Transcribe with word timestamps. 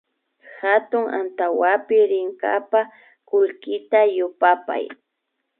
Hatun 0.59 1.05
antawapi 1.17 1.97
rinkapa 2.11 2.81
kullkita 3.29 3.99
yupapay 4.17 4.85